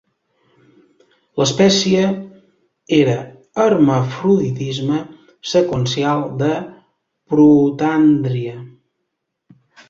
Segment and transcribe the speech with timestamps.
[1.41, 2.05] L"especie
[2.99, 3.17] era
[3.65, 4.97] hermafroditisme
[5.51, 6.51] seqüencial de
[7.35, 8.57] protàndria.